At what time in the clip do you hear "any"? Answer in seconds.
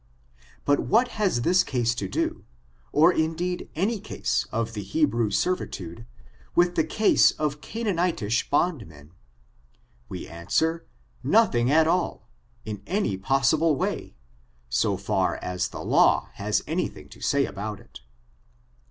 12.87-13.15, 16.65-16.87